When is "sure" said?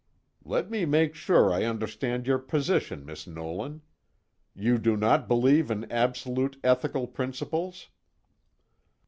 1.13-1.53